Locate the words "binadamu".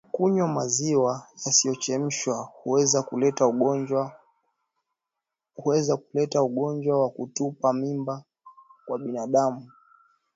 9.03-9.67